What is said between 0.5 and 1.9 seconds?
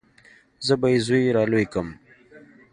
زه به مې زوى رالوى کم.